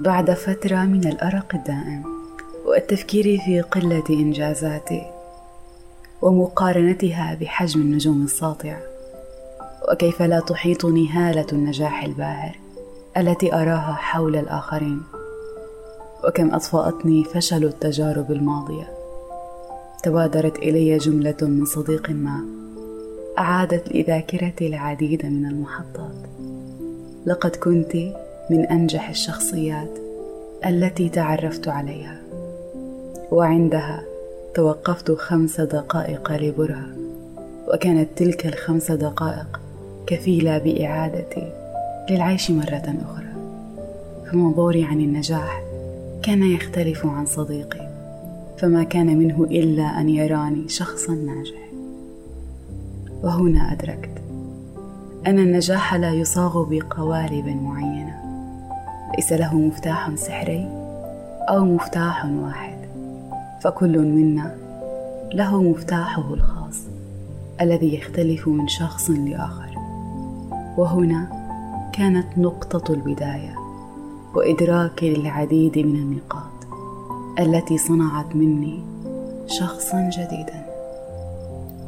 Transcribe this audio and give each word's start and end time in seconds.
بعد 0.00 0.30
فترة 0.30 0.76
من 0.84 1.06
الأرق 1.06 1.54
الدائم 1.54 2.04
والتفكير 2.66 3.38
في 3.38 3.60
قلة 3.60 4.04
إنجازاتي 4.10 5.02
ومقارنتها 6.22 7.38
بحجم 7.40 7.80
النجوم 7.80 8.22
الساطع. 8.22 8.78
وكيف 9.92 10.22
لا 10.22 10.40
تحيطني 10.40 11.08
هالة 11.08 11.46
النجاح 11.52 12.04
الباهر 12.04 12.58
التي 13.16 13.54
أراها 13.54 13.92
حول 13.92 14.36
الآخرين؟ 14.36 15.02
وكم 16.24 16.54
أطفأتني 16.54 17.24
فشل 17.24 17.64
التجارب 17.64 18.32
الماضية. 18.32 18.94
تبادرت 20.02 20.58
إلي 20.58 20.98
جملة 20.98 21.36
من 21.42 21.64
صديق 21.64 22.10
ما 22.10 22.44
أعادت 23.38 23.94
لذاكرتي 23.94 24.66
العديد 24.66 25.26
من 25.26 25.46
المحطات. 25.46 26.26
لقد 27.26 27.56
كنت 27.56 27.96
من 28.50 28.66
أنجح 28.66 29.08
الشخصيات 29.08 29.98
التي 30.66 31.08
تعرفت 31.08 31.68
عليها. 31.68 32.20
وعندها 33.30 34.02
توقفت 34.54 35.10
خمس 35.10 35.60
دقائق 35.60 36.32
لبرهة 36.32 36.86
وكانت 37.68 38.08
تلك 38.16 38.46
الخمس 38.46 38.90
دقائق 38.90 39.60
كفيلة 40.06 40.58
بإعادتي 40.58 41.52
للعيش 42.10 42.50
مرة 42.50 42.94
أخرى. 43.04 43.24
فمنظوري 44.30 44.84
عن 44.84 45.00
النجاح 45.00 45.62
كان 46.22 46.42
يختلف 46.42 47.06
عن 47.06 47.26
صديقي 47.26 47.88
فما 48.58 48.84
كان 48.84 49.18
منه 49.18 49.44
إلا 49.44 50.00
أن 50.00 50.08
يراني 50.08 50.68
شخصا 50.68 51.12
ناجح. 51.12 51.70
وهنا 53.22 53.72
أدركت 53.72 54.10
أن 55.26 55.38
النجاح 55.38 55.94
لا 55.94 56.12
يصاغ 56.12 56.64
بقوالب 56.64 57.46
معينة. 57.46 58.03
ليس 59.16 59.32
له 59.32 59.54
مفتاح 59.54 60.14
سحري 60.14 60.68
أو 61.48 61.64
مفتاح 61.64 62.24
واحد 62.24 62.78
فكل 63.60 63.98
منا 63.98 64.54
له 65.34 65.62
مفتاحه 65.62 66.34
الخاص 66.34 66.76
الذي 67.60 67.94
يختلف 67.94 68.48
من 68.48 68.68
شخص 68.68 69.10
لآخر. 69.10 69.78
وهنا 70.76 71.26
كانت 71.92 72.38
نقطة 72.38 72.92
البداية 72.92 73.54
وإدراكي 74.34 75.14
للعديد 75.14 75.78
من 75.78 75.96
النقاط 75.96 76.66
التي 77.38 77.78
صنعت 77.78 78.36
مني 78.36 78.84
شخصا 79.46 80.10
جديدا. 80.12 80.66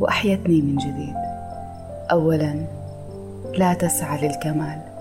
وأحيتني 0.00 0.62
من 0.62 0.76
جديد. 0.76 1.14
أولا 2.10 2.66
لا 3.54 3.74
تسعى 3.74 4.28
للكمال. 4.28 4.93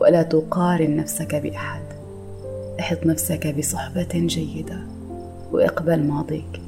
ولا 0.00 0.22
تقارن 0.22 0.96
نفسك 0.96 1.34
بأحد. 1.34 1.82
أحط 2.80 3.06
نفسك 3.06 3.54
بصحبة 3.58 4.08
جيدة 4.14 4.80
واقبل 5.52 6.02
ماضيك 6.02 6.60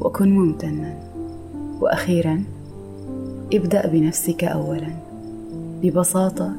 وكن 0.00 0.28
ممتنا. 0.28 0.94
وأخيرا 1.80 2.44
ابدأ 3.54 3.86
بنفسك 3.86 4.44
اولا 4.44 4.90
ببساطة 5.82 6.52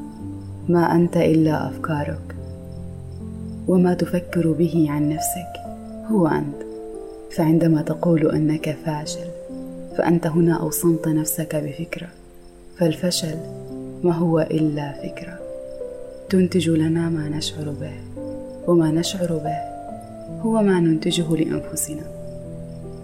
ما 0.68 0.94
أنت 0.94 1.16
إلا 1.16 1.68
أفكارك. 1.68 2.36
وما 3.68 3.94
تفكر 3.94 4.52
به 4.52 4.86
عن 4.90 5.08
نفسك 5.08 5.52
هو 6.10 6.26
أنت. 6.26 6.62
فعندما 7.30 7.82
تقول 7.82 8.30
أنك 8.30 8.76
فاشل 8.84 9.30
فأنت 9.98 10.26
هنا 10.26 10.60
أوصمت 10.60 11.08
نفسك 11.08 11.56
بفكرة 11.56 12.08
فالفشل 12.76 13.36
ما 14.04 14.12
هو 14.12 14.40
إلا 14.40 14.92
فكرة. 14.92 15.39
تنتج 16.30 16.70
لنا 16.70 17.08
ما 17.08 17.28
نشعر 17.28 17.70
به 17.70 17.92
وما 18.66 18.90
نشعر 18.90 19.36
به 19.36 19.58
هو 20.40 20.62
ما 20.62 20.80
ننتجه 20.80 21.36
لأنفسنا. 21.36 22.02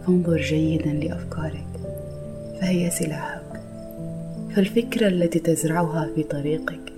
فانظر 0.07 0.37
جيدا 0.37 0.93
لأفكارك 0.93 1.67
فهي 2.61 2.91
سلاحك. 2.91 3.61
فالفكرة 4.55 5.09
التي 5.09 5.39
تزرعها 5.39 6.11
في 6.15 6.23
طريقك 6.23 6.93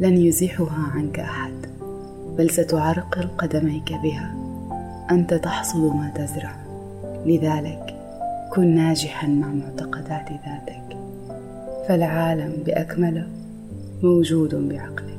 لن 0.00 0.16
يزيحها 0.16 0.90
عنك 0.94 1.18
أحد 1.18 1.66
بل 2.38 2.50
ستعرقل 2.50 3.28
قدميك 3.38 3.92
بها. 4.02 4.34
أنت 5.10 5.34
تحصد 5.34 5.80
ما 5.80 6.12
تزرع. 6.16 6.56
لذلك 7.26 7.94
كن 8.52 8.74
ناجحا 8.74 9.26
مع 9.26 9.48
معتقدات 9.48 10.28
ذاتك. 10.28 10.96
فالعالم 11.88 12.52
بأكمله 12.66 13.28
موجود 14.02 14.54
بعقلك 14.54 15.13